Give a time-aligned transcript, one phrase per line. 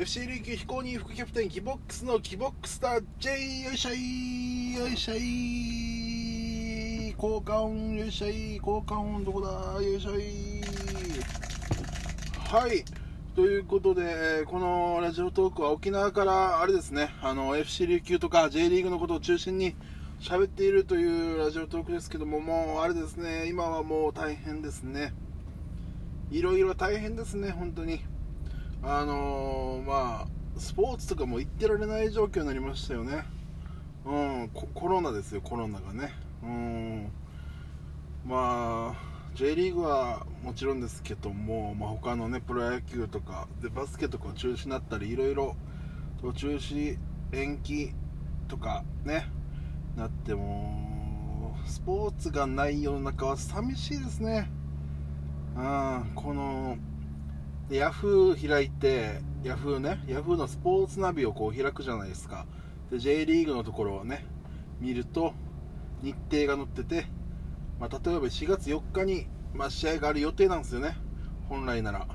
[0.00, 10.62] FC 琉球飛行人副キャプテンキボックスのキボックスター J よいしょいよいしょい効果音よいしょい効果音どこだよいしょい。
[12.48, 12.84] はい。
[13.34, 19.74] ということでこのラジオトークは沖縄からあれですねあの FC 琉球とか J リーグのことを中心に
[20.20, 25.12] 喋っているというラジオトークですけどももうあれですね今はもう大変ですね。
[26.30, 28.00] いろいろ大変ですね本当に。
[28.82, 33.24] あのー、まあスポーツとかも行ってられない状況になりましたよね。
[34.04, 34.10] う
[34.44, 36.14] んコロナですよコロナがね。
[36.42, 37.12] うん。
[38.24, 45.56] まあ J リーグはもちろんですけども、まあ、他のねプロ野球とかでバスケとか中止になったりいろいろ
[46.34, 46.98] 中止
[47.32, 47.92] 延期
[48.48, 49.30] とかね
[49.96, 54.50] なってもスポーツがない世の中は寂しいですね。
[55.56, 56.76] うんこの
[57.70, 62.46] ヤフー開いてヤフーねヤフーのスポーツナビをこう開くじゃないですか。
[62.90, 64.24] で J リーグのところをね
[64.80, 65.34] 見ると
[66.02, 67.06] 日程が載ってて、
[67.78, 70.96] まあ、例えば4月4日に、まあ、試合がある予定なんですよね。
[71.50, 72.06] 本来なら。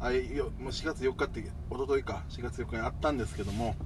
[0.00, 2.24] あよもう4月4日って一昨日か。
[2.28, 3.76] 4月4日にあったんですけども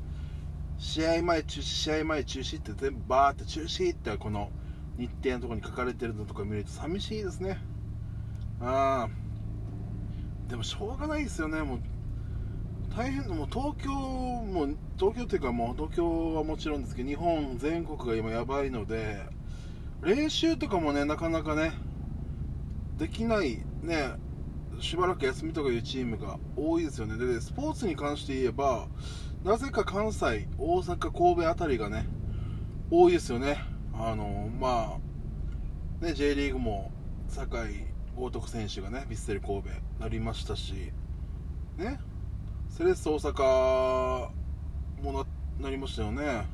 [0.79, 4.51] 試合前中止試合前中止って全部バーって中止ってこの
[4.97, 7.59] 日程のところに書かれてるのとか見ると寂しいですね。
[8.61, 9.28] ああ
[10.49, 11.63] でもしょうがないですよね。
[11.63, 11.79] もう
[12.97, 14.67] 大変もう東京も
[14.99, 19.21] 東京っていうかもう東京はもちろんですけど日本全国が今やばいので
[20.03, 21.73] 練習とかもねなかなかね
[22.97, 24.13] できないね
[24.81, 27.17] しばらく休みとかいうチームが多いですよね。
[27.17, 28.89] でスポーツに関して言えば
[29.45, 32.07] なぜか関西大阪神戸辺りがね
[32.91, 33.59] 多いですよね。
[33.93, 34.99] あのま
[36.03, 36.91] あね J リーグも
[37.29, 37.88] 堺
[38.19, 39.69] 豪徳選手がねヴィッセル神戸
[40.01, 40.93] なりましたし
[41.77, 42.01] ね。
[42.69, 44.31] セレッソ大阪
[45.03, 45.25] もな
[45.61, 46.47] なりましたよね。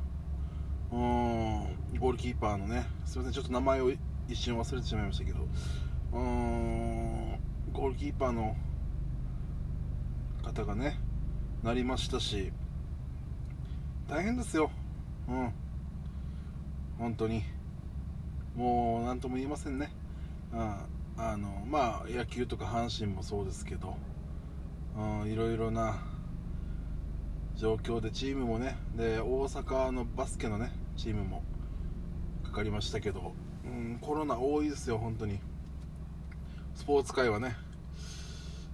[0.91, 1.99] うん。
[1.99, 3.91] ゴールキーパーのねすいませんちょっと名前を
[4.27, 5.39] 一瞬忘れてしまいましたけど。
[6.13, 7.39] うん。
[7.73, 8.55] ゴールキーパーの
[10.43, 10.99] 方がね
[11.63, 12.53] なりましたし。
[14.07, 14.69] 大変ですよ。
[15.27, 15.51] うん。
[16.99, 17.43] 本当に。
[18.55, 19.91] もう何とも言いませんね。
[20.53, 20.75] うん。
[21.17, 23.95] あのまあ野球とか阪神もそうですけど、
[24.97, 25.97] うん、いろいろな
[27.55, 31.41] 状況でチームもねで大阪のバスケのねチームも
[32.43, 33.33] かかりましたけど、
[33.65, 35.39] うん、コロナ多いですよ本当に。
[36.75, 37.55] スポーツ界はね。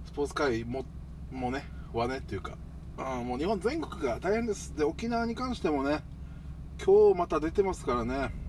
[0.06, 0.84] スポーツ界も
[1.30, 2.58] もねはねっていうか、
[2.98, 4.76] うん、もう日本全国が大変です。
[4.76, 6.02] で沖縄に関してもね
[6.84, 8.41] 今日また出てますからね。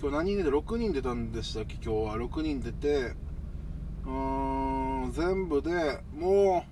[0.00, 1.74] 今日何人で6人出たんでしたっけ？
[1.74, 2.16] 今日は。
[2.16, 3.14] 6人出て
[4.06, 6.64] うーん全部でも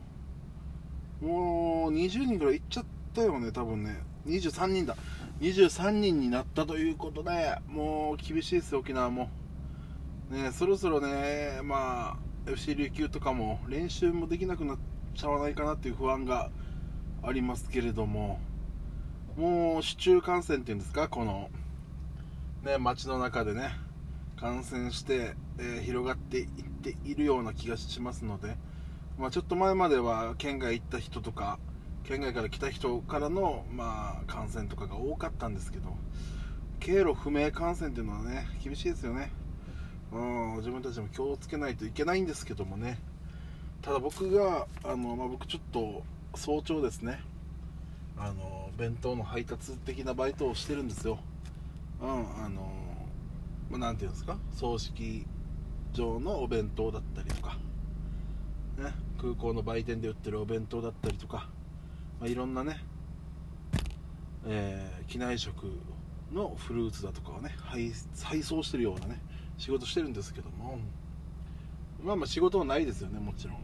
[1.21, 4.01] うもう20人ぐらいいっちゃったよね多分ね。
[4.27, 4.97] 23人だ。
[5.41, 9.29] 23人になったということでもう厳しいです沖縄も。
[10.31, 12.17] ねそろそろねま
[12.47, 14.79] あ FC 琉球とかも練習もできなくなっ
[15.17, 16.51] ちゃわないかなっていう不安が
[17.25, 18.39] ありますけれども
[19.37, 21.09] もう市中感染っていうんですか？
[21.09, 21.51] この
[22.63, 23.71] ね、街の中でね
[24.37, 28.57] 感染して、えー、広がっていっているような気がしますので、
[29.19, 31.59] まあ、ちょっと前までは県外行った人とか
[32.05, 35.97] 県外から来た人からの、まあ、感染とかが多かったんですけど
[36.81, 39.33] 経路不明感染っていうのはね厳しいですよね、
[40.13, 42.99] うん、自分たちも気をつけないといけないんですけどもね。
[43.83, 46.03] ただ僕があの、まあ、僕ちょっと
[46.35, 47.21] 早朝ですね。
[48.19, 51.19] あの弁当の配達的なバイトをしてるんですよ。
[52.01, 52.73] うんあの
[53.71, 54.39] まあ、ていうんですか？
[54.53, 55.27] 葬式
[55.93, 57.57] 場のお弁当だったりとか、
[58.79, 61.49] ね、空港の売店で売ってるお弁当だったりとか、
[62.21, 62.79] まあ、いろんなね、
[64.47, 65.73] えー、機内食
[66.33, 67.93] のフルーツだとかをね配
[68.23, 69.21] 配送してるようなね
[69.59, 70.79] 仕事してるんですけども。
[72.05, 73.57] まあまあ仕事はないですよねもちろん。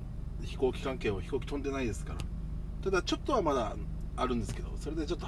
[0.43, 2.19] 飛行機関係は飛行機飛んでないですから。
[2.83, 3.77] ただちょっとはまだ
[4.17, 5.27] あるんですけどそれでちょっと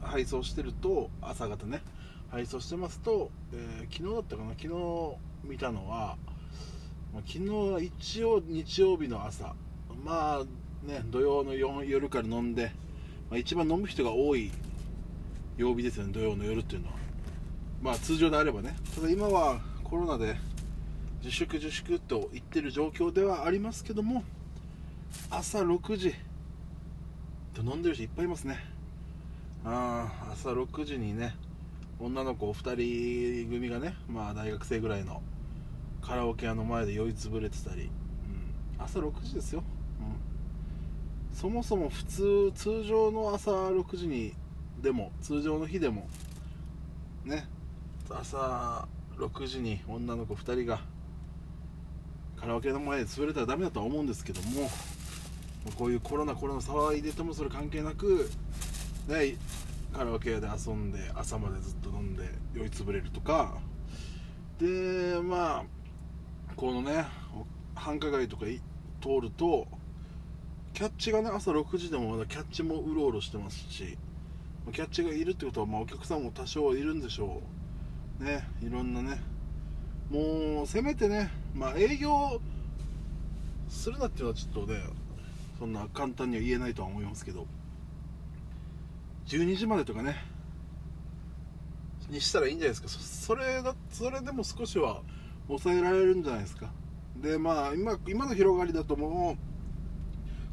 [0.00, 1.82] 配送してると朝方ね
[2.30, 6.16] 配送してますと、えー、昨日だったかな昨日見たのは、
[7.14, 9.54] ま、昨日は一応日曜日の朝
[10.04, 12.72] まあね土曜の夜から飲んで、
[13.30, 14.50] まあ、一番飲む人が多い
[15.56, 16.94] 曜日ですよね土曜の夜っていうのは。
[17.82, 18.76] まあ通常であればね。
[18.94, 20.36] ただ今はコロナで
[21.22, 24.22] 自粛自粛と言ってる状況ではありますけども
[25.30, 26.14] 朝6時
[27.54, 28.58] と飲んでる人いっぱいいますね。
[29.64, 31.34] あ朝6時にね
[32.00, 35.20] 女の子2人組がね、まあ、大学生ぐらいの
[36.00, 37.90] カラオケ屋の前で酔いつぶれてたり、うん、
[38.82, 39.64] 朝6時ですよ、
[40.00, 44.34] うん、そもそも普通通常の朝6時に
[44.80, 46.08] でも通常の日でも
[47.24, 47.48] ね
[48.08, 48.86] 朝
[49.16, 50.80] 6時に女の子2人が
[52.40, 54.70] カラオケの前で潰れたらダメだとは思うんですけども
[55.76, 58.30] こういうコロナコロナ騒いでてもそれ関係なく
[59.08, 59.36] ね
[59.92, 63.58] カラオケ屋で遊んで朝までずっと飲んで酔いつぶれるとか。
[64.58, 65.64] でまあ
[66.56, 67.06] このね
[67.74, 68.46] 繁華街とか
[69.00, 69.68] 通ると
[70.74, 73.96] キャッチがね朝6時でもまだキャッチもうろうろしてますし
[74.72, 77.40] キャッチがいるってことはまあお客さんも多少いるんでしょ
[78.20, 78.24] う。
[78.24, 79.20] ねいろんなね。
[80.10, 82.40] もうせめてねまあ営業
[83.68, 84.82] するなっていうのはちょっとね
[85.58, 87.46] そんな簡単には言えないとは思いますけど。
[89.28, 90.16] 12時までとかね。
[92.08, 93.04] にしたらいいんじゃないですか。
[93.04, 95.02] それだそれでも少しは
[95.48, 96.70] 抑えられるんじゃないですか。
[97.16, 99.36] でまあ今今の広がりだとも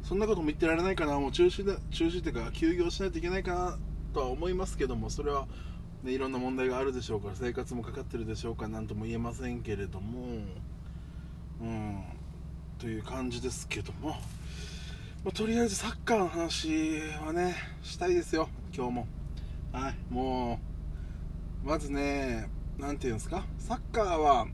[0.04, 1.18] うそんなことも言ってられないかな。
[1.18, 3.78] もう中止で中止っていうか休業しないといけないかな
[4.12, 5.46] とは思いますけどもそれは、
[6.02, 10.26] ね、いろんな問題があるでしょうから生活もかかってるでしょうかなんとも言えませんけれども。
[11.62, 12.04] うん。
[12.78, 14.16] という感じですけども、
[15.26, 18.48] まあ、とりあえずサッカーの話はねしたいですよ。
[18.72, 19.08] 今日も。
[19.72, 20.60] はいも
[21.64, 23.44] うまずね何て言うんですか？
[23.58, 24.46] サッカーは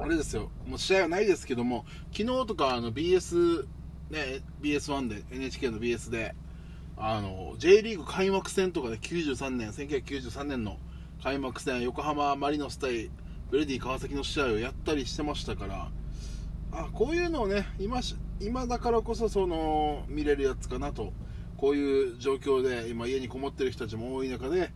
[0.00, 0.52] あれですよ。
[0.64, 3.66] もう試合はないですけども昨日とかあの BS
[4.10, 6.36] ね BS1 で NHK の BS で
[6.96, 10.76] あの J リーグ開幕戦とかで93年1993年の
[11.20, 13.10] 開幕戦横浜マリノス対
[13.50, 15.88] ブレディ川崎の試合をやったりしてましたから
[16.72, 18.00] あこういうのをね今
[18.40, 21.12] 今だからこそその見れるやつかなと。
[21.56, 24.70] こういう状況で今家にこもってる人たちも多い中で,、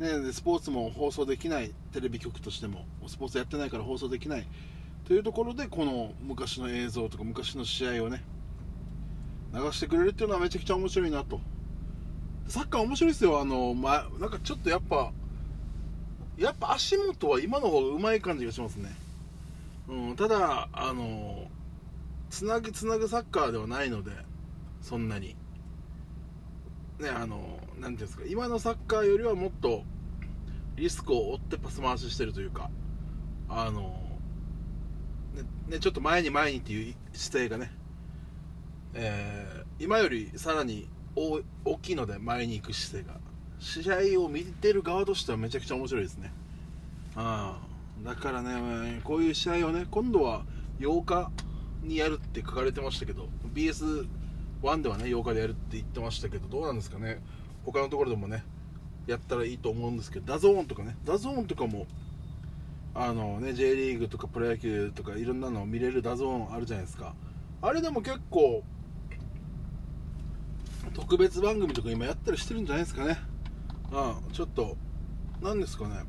[0.00, 1.72] ね、スポーツも放送できない。
[1.92, 4.46] テレビ局としてもスポーツやってないから放送できない。
[5.04, 8.24] というところでこの昔の映像とか昔の試合をね
[9.54, 11.40] 流してくれるっていうのはめちゃくちゃ面白いなと。
[12.48, 13.40] サッカー面白いですよ。
[13.40, 15.12] あの、ま、なんかちょっとやっぱ
[16.36, 18.90] やっぱ足元は今の方がうまい感じがしますね、
[19.88, 21.48] うん、ただあの
[22.30, 24.12] つなぐつなぐサッカーではないので
[24.80, 25.36] そんなに。
[26.98, 29.84] ねあの何ていうんですか今のサッカーよりはもっと
[30.74, 32.70] リスクを負ってパス回ししてるというか
[33.48, 34.02] あの
[35.34, 37.70] ねねちょっと前に前にっていう姿勢がね
[38.94, 43.20] えー、今よりさらに大きいので前に行く姿勢が。
[43.60, 46.32] 試合を見てる側としてはめちゃくちゃ面白いですね。
[47.16, 47.58] あ。
[48.04, 50.44] だからねこういう試合をね今度は
[50.80, 51.30] 8日
[51.82, 54.06] にやるって書かれてましたけど BS1
[54.82, 57.20] ではね8日でやるって言ってましたけどどうなんですかね？
[57.64, 58.44] 他のところでもね
[59.06, 61.86] やったらいいと思うんですけど DAZN とかね DAZN とかも
[62.94, 67.14] あのね J リーグとかプロ野球とかいろんなのを見れる DAZN あるじゃないですか。
[67.60, 68.62] あれでも結構
[70.94, 73.18] 特別番組とか今やったりしてるんじゃないですかね。
[73.92, 74.76] ああちょっと
[75.42, 76.02] 何ですかね？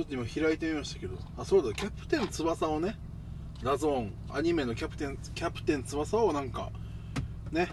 [0.00, 1.18] ちょっと今開いてみましたけど。
[1.36, 2.96] あそうだキャプテン翼をね
[3.62, 6.70] ラゾーンアニメのキャプテンキャプテン翼をなんか
[7.52, 7.68] ね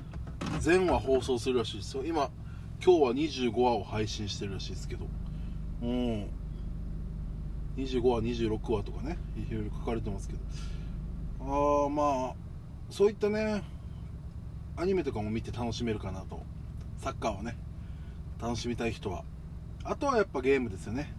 [0.59, 1.77] 全話放送するらしい。
[1.77, 2.29] ですよ今
[2.83, 5.07] 今日は25話を配信してるらしいですけど。
[5.81, 6.29] うん。
[7.77, 10.39] 25話26話とかねいろいろ書かれてますけど。
[11.39, 12.35] ああまあ
[12.89, 13.63] そういったね
[14.75, 16.41] アニメとかも見て楽しめるかなと。
[16.97, 17.55] サッカーをね
[18.41, 19.23] 楽しみたい人は。
[19.85, 21.15] あとはやっぱゲームですよね。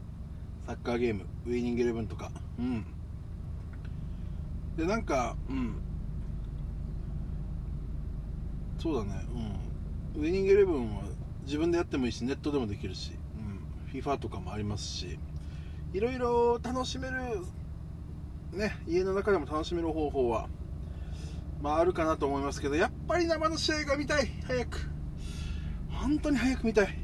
[0.68, 2.30] サッカーゲームウイニングイレブンとか。
[2.58, 2.84] うん。
[4.76, 5.76] でなんかうん。
[8.78, 9.26] そうだね。
[10.14, 10.22] うん。
[10.22, 11.04] ウイニングイレブンは
[11.46, 15.18] 自分でやってもいいしネットでもできるし、うん、FIFA とかもありますし。
[15.94, 17.16] いろいろ楽しめる
[18.52, 20.50] ね家の中でも楽しめる方法は
[21.62, 24.28] まああるかなと思いますけどやっぱり生の試合が見たい。
[24.46, 24.90] 早く。
[25.88, 26.98] 本当に早く見たい。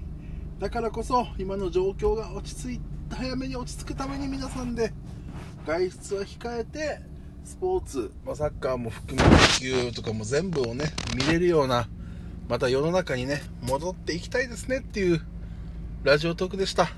[0.59, 4.93] だからこそ今の状況が落ち着いて早めに落ち着くために皆さんで
[5.67, 7.01] 外出は控えて
[7.45, 9.37] スポーツ、まあ、サッカーも含め野
[9.89, 11.89] 球とかも全部をね見れるような
[12.49, 15.21] また世の中にね戻っていきたいですねっていう
[16.03, 16.91] ラジオトークでした。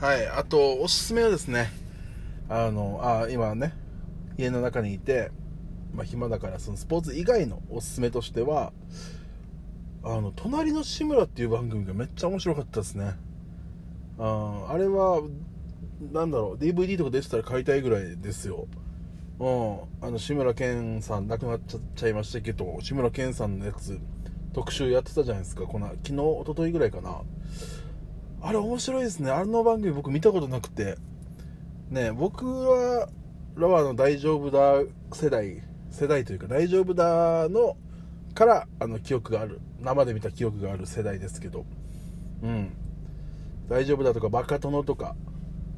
[0.00, 1.70] はいあとおすすめはですね
[2.48, 3.72] あのあ今ね
[4.36, 5.30] 家の中にいて
[5.94, 8.72] まあ、暇だからそのスポーツ以外のおすすめとしては
[10.02, 13.14] あの隣の志村っていう番組がめっちゃ面白かったですね。
[14.18, 15.22] ああれは
[16.12, 18.66] なんだろう DVD とか出てたら買いたいぐらいですよ。
[19.38, 19.48] う
[20.04, 20.06] ん。
[20.06, 21.60] あの志村けんさん亡くなっ
[21.94, 24.00] ちゃいましたけど志村けんさんのやつ
[24.52, 25.64] 特集やってたじゃないですか。
[25.64, 27.22] この昨日一昨日ぐらいかな。
[28.42, 29.30] あれ面白いですね。
[29.30, 30.96] あの番組僕見たことなくて。
[31.90, 33.08] ね僕は
[33.54, 37.76] らはの大丈夫だ世代世代というか大丈夫だの
[38.34, 39.60] からあの記憶がある。
[39.80, 41.64] 生で見た記憶がある世代ですけど。
[42.42, 42.72] うん。
[43.68, 45.14] 大丈夫だとかバカ殿とか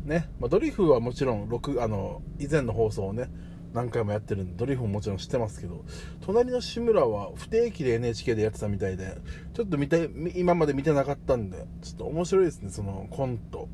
[0.04, 3.30] ね、まあ、ドリフはもちろん6あの以前の放送をね
[3.72, 5.84] 何回もやってるんでドリフももちろん知ってますけど
[6.20, 9.16] 隣の志村は不定期で NHK でやってたみたいで
[9.52, 13.68] ちょっと見て今まで見てなかったんでちょっと面白いですねそのコント。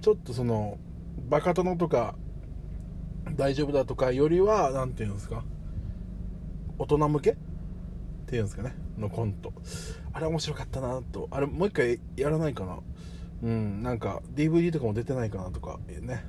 [0.00, 0.78] ちょっとその
[1.28, 2.14] バカ殿とか
[3.32, 5.44] 大丈夫だとかよりは何て言うんですか
[6.78, 7.32] 大人向け？
[7.32, 7.36] っ
[8.26, 9.52] ていうんですかねのコント。
[10.12, 11.28] あれ面白かったなと。
[11.30, 12.78] あれもう一回やらないかな。
[13.42, 16.24] うんなんか DVD とかも出てないかなとかね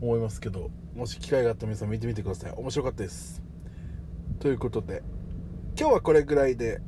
[0.00, 2.52] 思いますけどもし機会があったら皆さん見てみてください。
[2.52, 3.42] 面白かったです。
[4.40, 5.02] ということで
[5.78, 6.80] 今日はこれぐらいで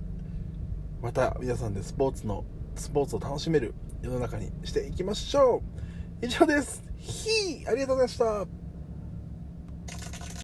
[1.02, 5.62] また皆さんでスポーツのスポーツを楽しめる世の中にしていきましょ
[6.22, 6.26] う。
[6.26, 6.82] 以上です。
[6.98, 8.59] ひーありがとうございました。